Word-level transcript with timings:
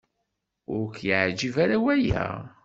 Ur 0.75 0.85
k-yeɛjib 0.95 1.55
ara 1.63 1.77
waya? 1.83 2.23